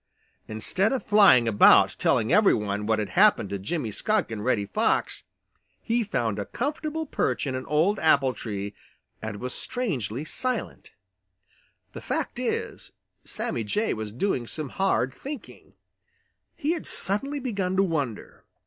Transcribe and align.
Instead 0.47 0.91
of 0.93 1.03
flying 1.05 1.47
about 1.47 1.95
telling 1.99 2.33
every 2.33 2.55
one 2.55 2.87
what 2.87 2.97
had 2.97 3.09
happened 3.09 3.51
to 3.51 3.59
Jimmy 3.59 3.91
Skunk 3.91 4.31
and 4.31 4.43
Reddy 4.43 4.65
Fox, 4.65 5.25
he 5.79 6.03
found 6.03 6.39
a 6.39 6.45
comfortable 6.47 7.05
perch 7.05 7.45
in 7.45 7.53
an 7.53 7.67
old 7.67 7.99
apple 7.99 8.33
tree 8.33 8.73
and 9.21 9.37
was 9.39 9.53
strangely 9.53 10.25
silent. 10.25 10.95
The 11.93 12.01
fact 12.01 12.39
is, 12.39 12.93
Sammy 13.25 13.63
Jay 13.63 13.93
was 13.93 14.11
doing 14.11 14.47
some 14.47 14.69
hard 14.69 15.13
thinking. 15.13 15.73
He 16.55 16.71
had 16.71 16.87
suddenly 16.87 17.39
begun 17.39 17.75
to 17.77 17.83
wonder. 17.83 18.43